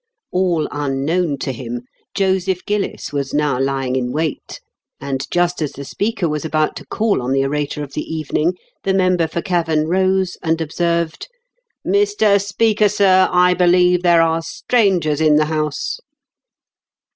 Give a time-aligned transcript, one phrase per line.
[0.31, 1.83] All unknown to him,
[2.15, 4.59] Joseph Gillis was now lying in wait,
[4.99, 8.55] and just as the Speaker was about to call on the orator of the evening,
[8.83, 11.27] the Member for Cavan rose and observed,
[11.85, 12.43] "Mr.
[12.43, 15.99] Speaker, Sir, I believe there are strangers in the house."